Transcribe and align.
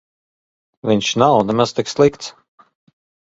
Viņš 0.91 1.09
nav 1.23 1.37
nemaz 1.51 1.73
tik 1.81 1.91
slikts. 1.93 2.31